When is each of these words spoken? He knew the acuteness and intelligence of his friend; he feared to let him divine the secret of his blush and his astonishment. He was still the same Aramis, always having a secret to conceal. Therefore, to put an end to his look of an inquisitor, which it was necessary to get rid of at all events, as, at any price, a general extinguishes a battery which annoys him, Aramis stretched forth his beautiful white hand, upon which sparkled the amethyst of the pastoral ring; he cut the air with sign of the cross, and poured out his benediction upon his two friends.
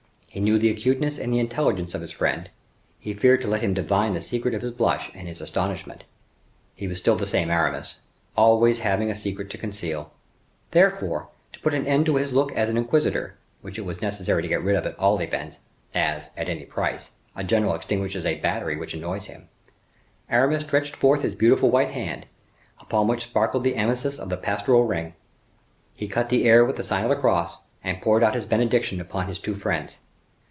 He 0.33 0.39
knew 0.39 0.57
the 0.57 0.69
acuteness 0.69 1.17
and 1.19 1.35
intelligence 1.35 1.93
of 1.93 1.99
his 2.01 2.13
friend; 2.13 2.49
he 3.01 3.13
feared 3.13 3.41
to 3.41 3.49
let 3.49 3.59
him 3.61 3.73
divine 3.73 4.13
the 4.13 4.21
secret 4.21 4.53
of 4.55 4.61
his 4.61 4.71
blush 4.71 5.11
and 5.13 5.27
his 5.27 5.41
astonishment. 5.41 6.05
He 6.73 6.87
was 6.87 6.99
still 6.99 7.17
the 7.17 7.27
same 7.27 7.49
Aramis, 7.49 7.97
always 8.37 8.79
having 8.79 9.11
a 9.11 9.15
secret 9.17 9.49
to 9.49 9.57
conceal. 9.57 10.13
Therefore, 10.71 11.27
to 11.51 11.59
put 11.59 11.73
an 11.73 11.85
end 11.85 12.05
to 12.05 12.15
his 12.15 12.31
look 12.31 12.53
of 12.55 12.69
an 12.69 12.77
inquisitor, 12.77 13.35
which 13.61 13.77
it 13.77 13.81
was 13.81 14.01
necessary 14.01 14.41
to 14.41 14.47
get 14.47 14.63
rid 14.63 14.77
of 14.77 14.85
at 14.85 14.97
all 14.97 15.19
events, 15.19 15.57
as, 15.93 16.29
at 16.37 16.47
any 16.47 16.63
price, 16.63 17.11
a 17.35 17.43
general 17.43 17.75
extinguishes 17.75 18.25
a 18.25 18.35
battery 18.39 18.77
which 18.77 18.93
annoys 18.93 19.25
him, 19.25 19.49
Aramis 20.29 20.63
stretched 20.63 20.95
forth 20.95 21.23
his 21.23 21.35
beautiful 21.35 21.71
white 21.71 21.89
hand, 21.89 22.25
upon 22.79 23.07
which 23.09 23.23
sparkled 23.23 23.65
the 23.65 23.75
amethyst 23.75 24.17
of 24.17 24.29
the 24.29 24.37
pastoral 24.37 24.85
ring; 24.85 25.13
he 25.93 26.07
cut 26.07 26.29
the 26.29 26.47
air 26.47 26.63
with 26.63 26.81
sign 26.85 27.03
of 27.03 27.09
the 27.09 27.17
cross, 27.17 27.57
and 27.83 28.01
poured 28.01 28.23
out 28.23 28.33
his 28.33 28.45
benediction 28.45 29.01
upon 29.01 29.27
his 29.27 29.37
two 29.37 29.55
friends. 29.55 29.99